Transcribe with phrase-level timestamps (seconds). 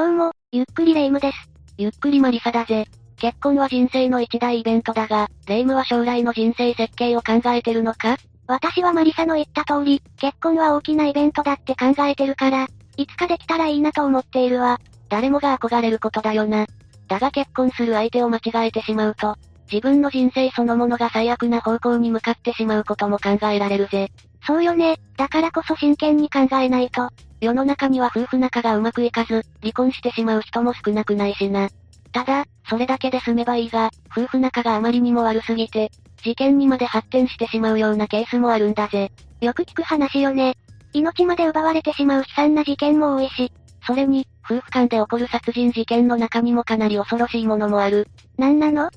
[0.00, 1.36] どうも、ゆっくりレ夢ムです。
[1.76, 2.86] ゆっくりマリサだぜ。
[3.18, 8.16] 結婚は人生の一大イベントだが、レ夢ムは将来の人生設計を考えてるのか？
[8.46, 12.66] 私はマリサの言った通り、結婚は大きなイベントだって考えてるから、
[12.96, 14.80] いつかできたらいいなと思っているわ。
[15.10, 16.64] 誰もが憧れることだよな。
[17.06, 19.36] だが結婚する相手を間違えてしまうと、
[19.70, 24.08] 自分の人生そのものが最悪な方向に向かってしまうことも考えられるぜ。
[24.46, 27.10] そうよね、だからこそ真剣に考えないと。
[27.40, 31.70] 世の中には夫婦仲がうまくいかず、離婚してしまう人も少なくないしな。
[32.12, 35.90] ただ、それだけで済めばいいが、夫婦仲があまりにも悪すぎて、
[36.22, 39.10] 事件にまで発展してしまうようなケースもあるんだぜ。
[39.40, 40.56] よく聞く話よね。
[40.92, 43.52] 命まで奪われてしまう悲惨な事件も多いし。
[43.86, 48.08] それに、夫婦間で起こる殺人事件の中にもかなり恐ろしいものもある。
[48.36, 48.90] なんなの？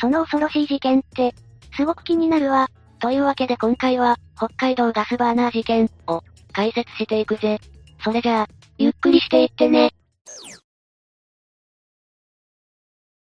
[0.00, 1.34] その恐ろしい事件って、
[1.76, 2.70] すごく気になるわ。
[3.00, 7.60] というわけで今回は、北海道ガスバーナー事件を解説していくぜ。
[8.04, 9.90] それじゃあ、ゆっくりしていってね。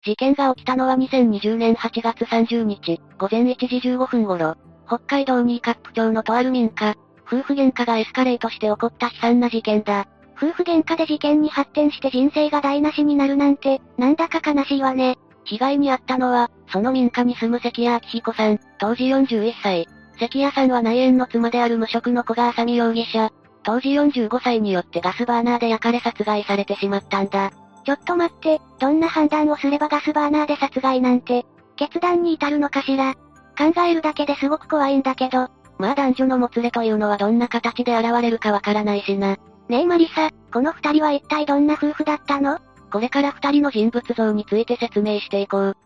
[0.03, 4.55] 事件が起きたのは2020年8月30日、午前1時15分頃、
[4.87, 6.95] 北海道新カップ町のとある民家、
[7.27, 10.07] 夫婦喧嘩がエスカレートして起こった悲惨な事件だ。
[10.35, 15.19] 夫婦喧嘩で事件に発展して人生が台無しになるなんて、なんだか悲しいわね。
[15.43, 19.87] 被害に遭ったのは、その民家に住む関谷明彦さん、当時41歳。
[20.19, 23.31] 関谷さんは内縁の妻である無職の小川さみ容疑者。
[23.63, 27.51] 当時45歳によってガスバーナーで焼かれ殺害されてしまったんだ。
[27.85, 31.45] ちょっと待って、どんな判断をすればガスバーナーで殺害なんて、
[31.75, 33.15] 決断に至るのかしら。
[33.57, 35.49] 考えるだけですごく怖いんだけど。
[35.77, 39.37] まあ男女のもつれというのはどんな形で現れるかわからないしな。
[39.67, 42.59] ねえマリサ、この二人は一体どんな夫婦だったの？
[42.91, 45.77] これから二人の人物像について説明していこう。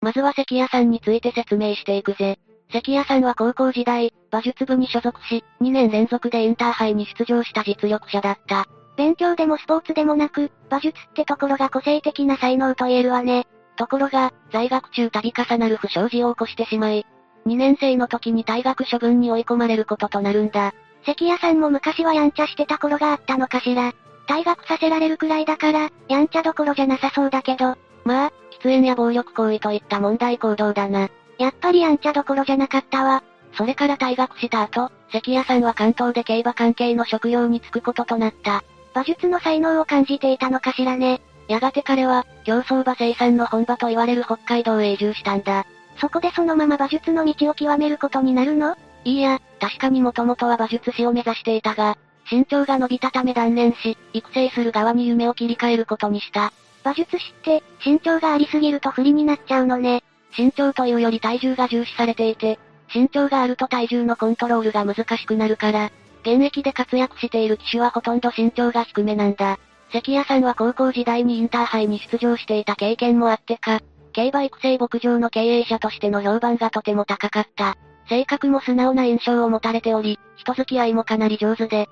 [0.00, 2.38] まずは関谷さんについて説明していくぜ。
[2.74, 8.66] 関谷さんは高校時代、馬術部に所属し、2年連続でインターハイに出場した実力者だった。
[8.96, 13.46] 勉強でもスポーツでもなく、馬術ってところが個性的な才能と言えるわね。
[13.76, 17.06] ところが、在学中度重なる不祥事を起こしてしまい、
[17.46, 20.74] 2年生の時に退学処分に追い込まれることとなるんだ。
[21.06, 23.92] 関谷さんも昔はやんちゃしてた頃があったのかしら。
[24.26, 27.76] 退学させられるくらいだから、やんちゃどころじゃなさそうだけど。
[28.04, 31.08] まあ、喫煙や暴力行為といった問題行動だな。
[31.38, 33.22] やっぱりやんちゃどころじゃなかったわ。
[33.56, 38.64] それから退学した後、関谷さんは関東で競馬関係の職業に就くこととなった。
[38.94, 41.20] 馬術の才能を感じていたのかしらね。
[41.48, 45.66] やがて彼は、競走馬生産の本場と言われる北海道へ移住したんだ。
[46.00, 48.76] そこでそのまま馬術の道を極めることになるの？
[49.04, 51.96] いいや、確かにもともとは馬術師を目指していたが、
[52.30, 56.52] 身長が伸びたため断念し、育成する側に夢を切り替えることにした。
[56.84, 60.02] 馬術師って、身長がありすぎると不利になっちゃうのね。
[60.36, 62.58] 身長というより体重が重視されていて、
[62.94, 65.90] 身長があると体重のコントロールが難しくなるから、
[66.22, 69.58] 現役で活躍している騎手はほとんど身長が低めなんだ。
[69.92, 73.80] 関谷さんは高校時代にインターハイに出場していた経験もあってか、
[74.12, 77.76] 競馬育成牧場の経営者としての評判がとても高かった。
[78.08, 81.88] 性格も素直な印象を持たれており、人付き合いもかなり上手で、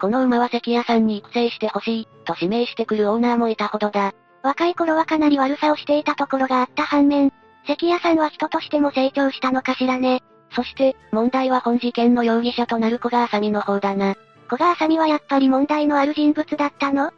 [0.00, 4.12] この馬は関谷さんに育成してほしい、と指名してくるオーナーもいたほどだ。
[4.42, 7.32] 若い頃はかなり悪さをしていたところがあった反面、
[7.66, 10.22] 関谷さんは人としても成長したのかしらね。
[10.54, 14.16] そして、問題は本事件の容疑者となる小川さみの方だな。
[14.50, 17.10] 小川さみはやっぱり問題のある人物だったの？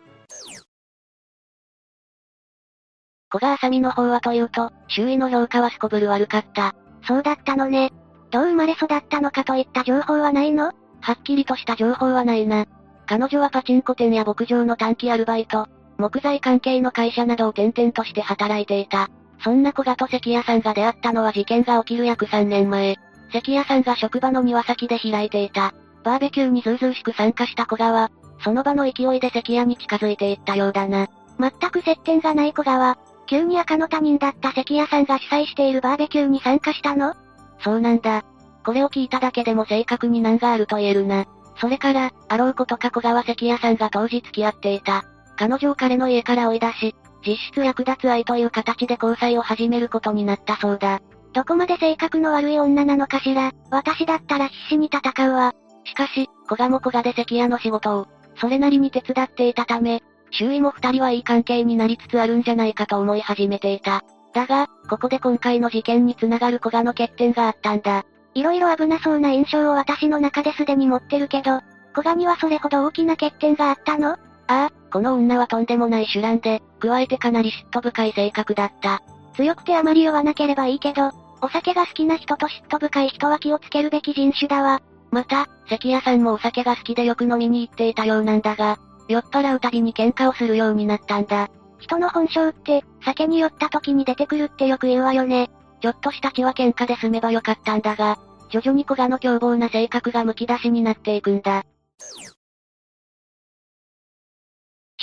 [3.33, 6.75] 小川さみの方はというと、周囲の評価はすこぶる悪かった。
[7.07, 7.91] そうだったのね。
[8.31, 10.73] どう生まれ育ったのかといった情報はないの？
[11.01, 12.67] はっきりとした情報はないな。
[13.07, 15.67] 彼女はパチンコ店や牧場の短期アルバイト、
[15.99, 19.11] 木材関係の会社などを転々として働いていた。
[19.45, 22.97] そんな小賀と関谷さんが出会ったのは事件が起きる約3年前。
[23.31, 25.75] 関谷さんが職場の庭先で開いていた。
[26.03, 28.11] バーベキューにずうずうしく参加した小賀は、
[28.43, 31.09] その場の勢いで関谷に近づいていったようだな。
[31.39, 32.97] 全く接点がない小川。
[33.27, 37.15] 急に赤の他人だった関谷さんが主催しているバーベキューに参加したの？
[37.61, 38.23] そうなんだ。
[38.65, 41.27] これを聞いただけでも正確に難があると言えるな。
[41.59, 45.05] それから、あろうことか小川関谷さんが当時付き合っていた。
[45.37, 46.97] 彼女を彼の家から追い出し、
[47.27, 51.01] 実質役立つ愛という形で交際を始めることになったそうだ。
[51.33, 53.53] どこまで性格の悪い女なのかしら。
[53.71, 55.53] 私だったら必死に戦うわ。
[55.85, 58.07] しかし、小賀も小賀で関谷の仕事を、
[58.37, 64.03] それなりに手伝っていたため、周囲も二人はいい関係になりつつあるんじゃないかと思い始めていた。
[64.33, 68.05] だが、ここで今回の事件につながる小賀の欠点があったんだ。
[68.35, 71.61] 色々危なそうな印象を私の中ですでに持ってるけど、
[71.95, 74.17] 小賀にはそれほど大きな欠点があったの？
[74.47, 79.03] ああ、この女はとんでもない手乱で、加えてかなり嫉妬深い性格だった。
[79.35, 81.11] 強くてあまり酔わなければいいけど、
[81.41, 84.83] お酒が好きな人と嫉妬深い人は気をつけるべき人種だわ。
[85.11, 91.51] また、関谷さんもお酒が好きでよく飲みに行っていたようなんだが、酔っ払うたびに喧嘩をするようになったんだ。
[91.79, 95.51] 人の本性って、酒に酔った時に出てくるってよく言うわよね。
[95.81, 98.19] ちょっとした血は喧嘩で済めばよかったんだが、
[98.49, 101.65] 徐々に古賀の凶暴な性格が剥き出しになっていくんだ。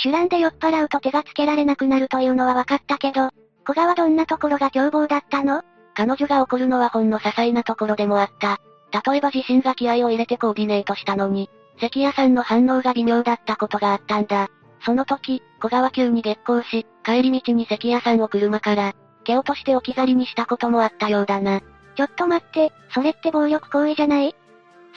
[0.02, 3.30] 酒乱で酔っ払うと手がつけられなくなるというのは分かったけど、
[3.64, 5.62] 古賀はどんなところが凶暴だったの？
[5.94, 8.58] 彼女が怒るのはほんの些細なところでもあった。
[9.06, 11.48] 例えば自身が気合を入れてコーディネートしたのに、
[11.80, 14.48] 関谷さんの反応が微妙だったことがあったんだ。
[14.84, 21.60] その時、古賀は急に激高し、帰り道に関谷さんを車から、蹴落として置き去りにしたこともあったようだな。
[21.94, 24.34] ちょっと待って、それって暴力行為じゃない？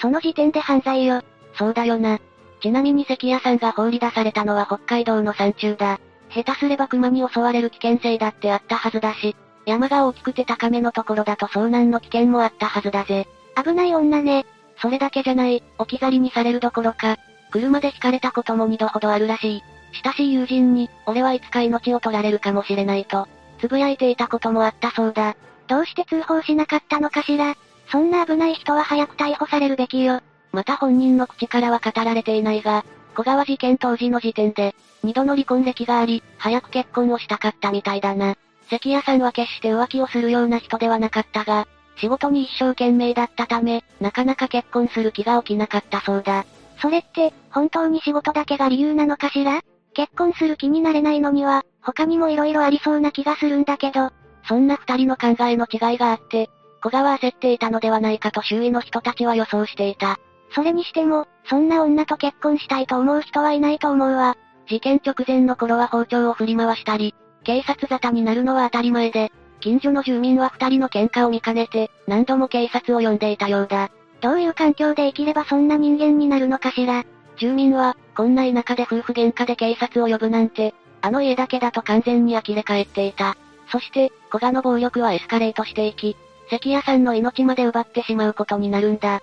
[0.01, 1.21] その時点で犯罪よ。
[1.53, 2.19] そうだよな。
[2.65, 5.99] ちなみに関谷さんが放り出されたのは北海道の山中だ。
[6.33, 9.35] 下手すれば熊に襲われる危険性だってあったはずだし、
[9.67, 13.27] 山が大きくて高めのところだと遭難の危険もあったはずだぜ。
[13.55, 14.47] 危ない女ね。
[14.81, 17.17] それだけじゃない、置き去りにされるどころか、
[17.51, 19.63] 車で引かれたことも二度ほどあるらしい。
[20.03, 23.27] 親しい友人に、俺はいつか命を取られるかもしれないと、
[23.59, 25.35] つぶやいていたこともあったそうだ。
[25.67, 27.53] どうして通報しなかったのかしら
[27.91, 30.21] そんな危ない人は早く逮捕されるべきよ。
[30.55, 34.73] また本人の口からは語られていないが、小川事件当時の時点で、
[35.03, 38.35] 二度の離婚歴があり、早く結婚をしたかったみたいだな。
[38.69, 41.67] 関谷さんは決して浮気をするような人ではなかったが、
[41.97, 46.45] 仕事に一生懸命だったため、なかなか結婚する気が起きなかったそうだ。
[46.81, 49.61] それって、本当に仕事だけが理由なのかしら？
[49.93, 54.09] 結婚する気になれないのには、他にも色々ありそうな気がするんだけど。
[54.47, 56.49] そんな二人の考えの違いがあって、
[56.81, 60.19] 小川焦っていたのではないかと周囲の人たちは予想していた。
[60.55, 64.37] それにしても、そんな女と結婚したいと思う人はいないと思うわ。
[64.67, 67.13] 事件直前の頃は包丁を振り回したり、
[67.43, 73.91] 警察沙汰になるのは当たり前で、近所の住民は二人の喧嘩を見かねて、何度も警察を呼んでいたようだ。
[74.21, 77.03] どういう環境で生きればそんな人間になるのかしら。
[77.37, 83.35] 住民は、こんな田舎で夫婦喧嘩で警察を呼ぶなんて、あの家だけだと完全に呆れ返っていた。
[83.69, 86.15] そして、古賀の暴力はエスカレートしていき、
[86.49, 89.21] 関谷さんの命まで奪ってしまうことになるんだ。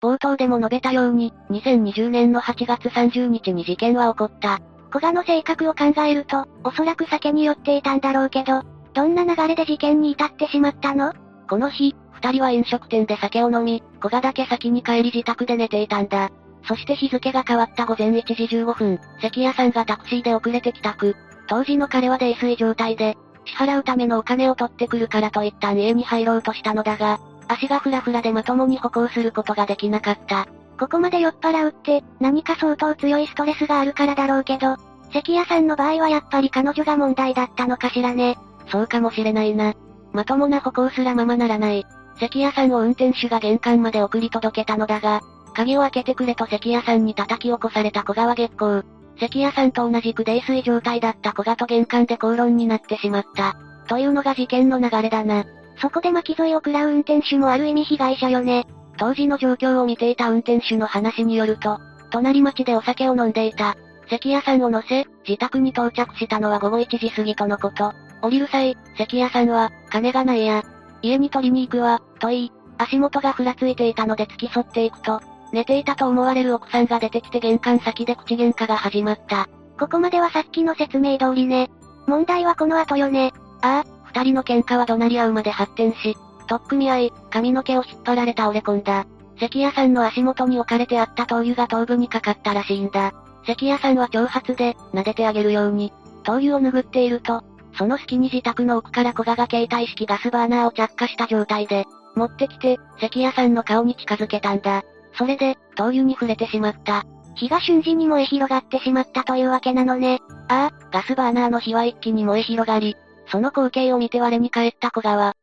[0.00, 4.60] 冒頭でも述べたように、2020年の8月30日に事件は起こった。
[4.90, 8.62] 古賀の性格を考えると、おそらく酒に酔っていたんだろうけど、
[8.94, 11.12] どんな流れで事件に至ってしまったの？
[11.48, 16.30] この日、二人は飲食店で酒を飲み、古賀だけ先に帰り自宅で寝ていたんだ。
[16.68, 21.16] そして日付が変わった午前1時15分、関谷さんがタクシーで遅れて帰宅。
[21.48, 23.16] 当時の彼は泥酔状態で、
[23.46, 27.18] 支払うためのお金を取ってくるからと一旦家に入ろうとしたのだが、
[27.48, 30.46] 足がフラフラでまともに歩行することができなかった。
[30.78, 34.76] ここまで酔っ払うって、何か相当強いストレスがあるからだろうけど、
[35.12, 38.36] 関谷さんの場合はやっぱり彼女が問題だったのかしらね。
[38.70, 39.74] そうかもしれないな。
[40.12, 41.86] まともな歩行すらままならない。
[42.20, 45.22] 関谷さんを運転手が玄関まで送り届けたのだが、
[45.54, 48.82] 鍵を開けてくれと関谷さんに叩き起こされた小川月光。
[49.18, 53.56] 関谷さんと同じく泥酔状態だった小川と玄関で口論になってしまった。
[53.88, 55.44] というのが事件の流れだな。
[55.80, 58.66] そこで巻き添えを食らう運転手もある意味被害者よね。
[58.96, 61.78] 当時の状況を見ていた運転手の話によると、
[62.10, 63.76] 隣町でお酒を飲んでいた。
[64.10, 67.92] 関谷さんを乗せ、自宅に到着したのは午後1時過ぎとのこと。
[68.22, 70.64] 降りる際、関谷さんは、金がないや。
[71.02, 75.20] 家に取りに行くわ、と言い、足元がふらついていたので付き添っていくと、
[75.52, 79.48] 寝ていたと思われる奥さんが出てきて玄関先で口喧嘩が始まった。
[79.78, 81.70] ここまではさっきの説明通りね。
[82.06, 83.32] 問題はこの後よね。
[83.62, 86.16] ああ、二人の喧嘩は怒鳴り合うまで発展し、
[86.48, 89.06] 取っ組み合い、髪の毛を引っ張られ倒れ込んだ。
[89.38, 93.12] 関谷さんの足元に置かれてあった灯油が頭部にかかったらしいんだ。
[93.46, 95.92] 関谷さんは挑発で、撫でてあげるように、
[96.24, 97.42] 灯油を拭っていると、
[97.76, 101.84] その隙に自宅の奥から小賀が携帯式ガスバーナーを着火した状態で、
[102.16, 104.82] 持ってきて、関谷さんの顔に近づけたんだ。
[105.16, 107.04] それで、灯油に触れてしまった。
[107.36, 110.20] 火が瞬時に燃え広がってしまったというわけなのね。
[110.48, 112.96] ああ、ガスバーナーの火は一気に燃え広がり、
[113.30, 115.34] その光景を見て我に返った小川。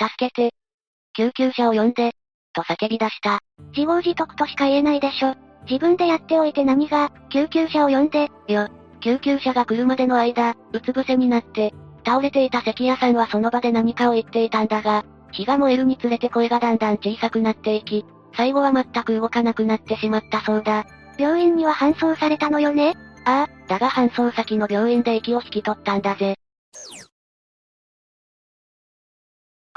[0.00, 0.54] 助けて。
[1.14, 2.12] 救急車を呼んで。
[2.52, 3.40] と叫び出した。
[3.76, 5.34] 自業自得としか言えないでしょ。
[5.68, 8.30] 自分でやっておいて何が、救急車を呼んで。
[8.48, 8.68] よ。
[9.00, 18.04] 救急車が来るまでの間、うつ伏せになって、倒れていた関谷さんはその場で何かを言っていたんだが、火が燃えるにつれて声がだんだん小さくなっていき、
[18.34, 20.86] 最後は全く動かなくなってしまったそうだ。
[21.18, 26.36] 病院には搬送されたのよねああ、だが搬送先の病院で息を引き取ったんだぜ。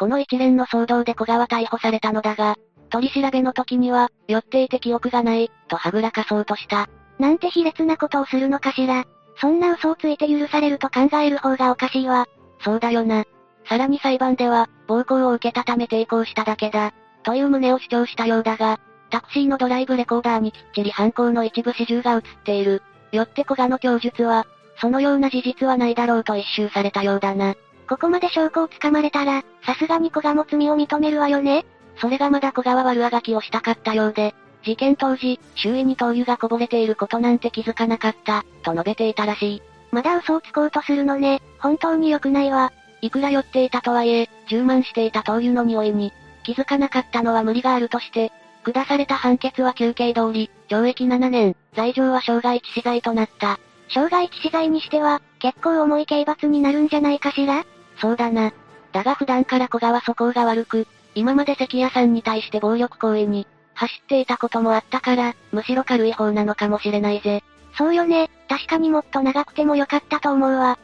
[0.01, 2.57] この一連の騒動で小川逮捕されたのだが、
[2.89, 6.89] 取り調べの時には、酔っていて記憶がない、とはぐらかそうとした。
[7.19, 9.05] なんて卑劣なことをするのかしら。
[9.39, 12.25] そんな嘘をついて許されると考える方がおかしいわ。
[12.61, 13.25] そうだよな。
[13.69, 16.93] さらに裁判では、暴行を受けたため抵抗しただけだ。
[17.21, 18.79] という旨を主張したようだが、
[19.11, 22.81] タクシーのドライブレコーダーにきっちり犯行の一部始終が映っている。
[23.11, 27.53] よって古賀の供述は、そのような事実はないだろうと一周されたようだな。
[27.87, 31.65] ここまで証拠をつかまれたら、さすがに古賀も罪を認めるわよね
[31.97, 34.33] それがまだ古賀は悪あがきをしたかったようで、
[34.63, 39.61] 事件当時、周囲に灯油がこぼれていることなんて気づかなかった、と述べていたらしい。
[39.91, 42.71] まだ嘘をつこうとするのね、本当に良くないわ。
[43.01, 48.31] いくら酔っていたとはいえ、充満していた灯油の匂いに、気づかなかったのは無理があるとして、
[48.63, 53.59] 下された判決は休刑通り、懲役7年、罪状は傷害致死罪となった。
[53.89, 57.65] 傷害致死罪にしては、結構重い刑罰になるんじゃないかしら？
[58.01, 58.51] そうだな。
[58.91, 67.43] だが普段から古賀は素行が悪く、今まで関谷さんに対して暴力行為に、走っていたこともあったから、むしろ軽い方なのかもしれないぜ。
[67.77, 70.77] そうよね、確かにもっと長くてもよかったと思うわ。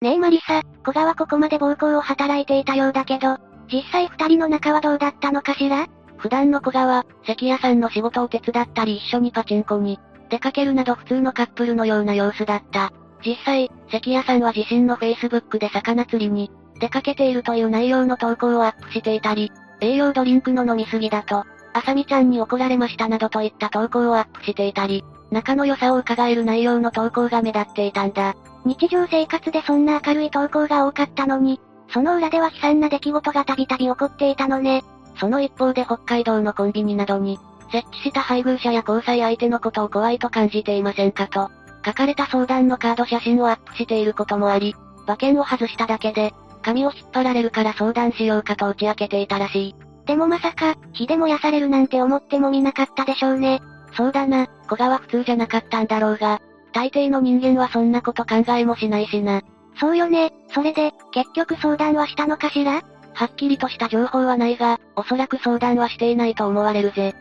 [0.00, 3.36] ねえマリサ、古賀はここまで暴行を働いていたようだけど、
[3.70, 5.88] 実際二人の仲はどうだったのかしら？
[6.16, 12.92] 普段の古賀は、関谷さんの仕事を手伝ったり一緒にパチンコに、出かけるなど普通のカップルのような様子だった。
[13.24, 16.50] 実際、関谷さんは自身の Facebook で魚釣りに、
[16.80, 28.34] 出かけているという内容の投稿をアップしていたり、栄養ドリンクの飲みすぎだと、あさみちゃんに怒られましたなどといった投稿をアップしていたり、仲の良さを伺える内容の投稿が目立っていたんだ。
[28.64, 31.60] 日常生活でそんな明るい投稿が多かったのに、
[31.92, 34.82] その裏では悲惨な出来事がたびたび起こっていたのね。
[35.18, 37.38] その一方で北海道のコンビニなどに、
[37.70, 41.50] 設置した配偶者や交際相手のことを怖いと感じていませんかと、
[41.84, 46.32] 書かれた相談のカード写真をアップしていることもあり、馬券を外しただけで、
[46.62, 49.74] 髪を引っ張られるから相談しようかと打ち明けていたらしい。
[50.06, 53.60] でもまさか、火で燃やされるなんて思ってもみなかったでしょうね。
[53.96, 56.40] そうだな、古賀は普通じゃなかったんだろうが、
[56.72, 59.42] 大抵の人間はそんなこと考えもしないしな。
[59.78, 62.82] そうよね、それで、結局相談はしたのかしら？
[63.12, 67.14] はっきりとした情報はないが、おそらく相談はしていないと思われるぜ。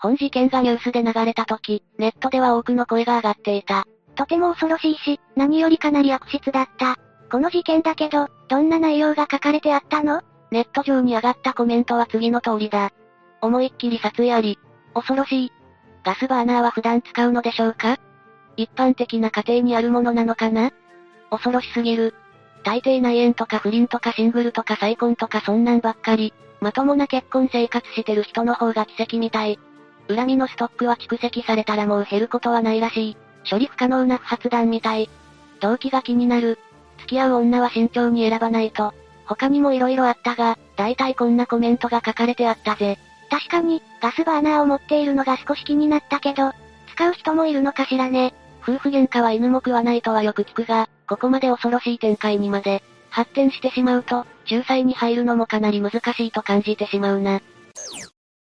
[0.00, 3.86] 本事件がニュースで流れた時、ネットでは多くの声が上がっていた。
[4.16, 6.96] とても恐ろしいし、何よりかなり悪質だった。
[7.30, 10.22] この事件だけど、どんな内容が書かれてあったの？
[10.50, 12.90] ネット上に上がったコメントは次の通りだ。
[13.42, 14.58] 思いっきり殺意あり。
[14.94, 15.52] 恐ろしい。
[16.02, 17.98] ガスバーナーは普段使うのでしょうか？
[18.56, 20.72] 一般的な家庭にあるものなのかな？
[21.30, 22.14] 恐ろしすぎる。
[22.64, 26.32] 大抵内縁とか不倫とかシングルとか再婚とかそんなんばっかり。
[26.60, 29.58] まともな結婚生活してる人の方が奇跡みたい。
[30.14, 33.16] 恨みのストックは蓄積されたらもう減ることはないらしい。
[33.48, 35.08] 処理不可能な不発弾みたい。
[35.60, 36.58] 動機が気になる。
[36.98, 38.92] 付き合う女は慎重に選ばないと。
[39.26, 42.98] 他にも色々あったが、大体こんなコメントが書かれてあったぜ。
[43.30, 46.52] 確かに、ガスバーナーを持っているのが少し気になったけど、
[46.94, 48.34] 使う人もいるのかしらね。
[48.62, 57.40] 夫婦喧嘩は犬も食わないとはよく聞くが、ここまで恐ろしい展開にまで、発展してしまうと、仲裁に入るのもかなり難しいと感じてしまうな。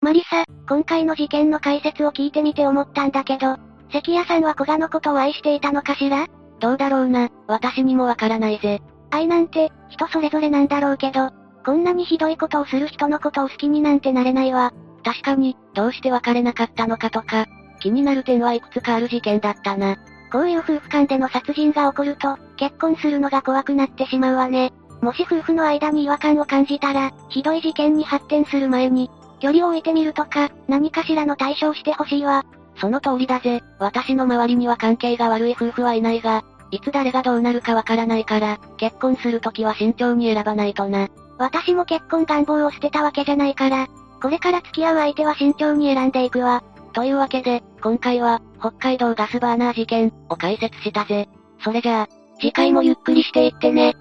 [0.04, 3.56] マリサ、今回の事件の解説を聞いてみて思ったんだけど、
[3.90, 6.26] 関谷さんは古賀のことを愛していたのかしら？
[6.61, 8.82] どうだろうな、私にもわからないぜ。
[9.11, 11.30] 愛なんて、人それぞれなんだろうけど、
[11.64, 14.75] こんなにひどいことをする人のことを好きになんてなれないわ。
[15.02, 17.46] 確かに、どうして別れなかったのかとか、
[17.80, 19.96] 気になる点はいくつかある事件だったな。
[20.30, 24.75] こういう夫婦間での殺人が起こると、結婚するのが怖くなってしまうわね。
[25.00, 29.11] もし夫婦の間に違和感を感じたら、ひどい事件に発展する前に、
[29.44, 32.46] 距離を置いてみるとか、何かしらの対処をしてほしいわ。
[32.80, 33.62] その通りだぜ。
[33.78, 41.08] 私の周りには関係が悪い夫婦はいないが、いつ誰がどうなるかわからないから、結婚するときは慎重に選ばないとな。
[41.36, 43.86] 私も結婚願望を捨てたわけじゃないから、
[44.22, 46.64] これから付き合う相手は慎重に選んでいくわ。
[46.94, 51.28] というわけで、今回は、北海道ガスバーナー事件を解説したぜ。
[51.62, 52.08] それじゃあ、
[52.40, 53.94] 次回もゆっくりしていってね。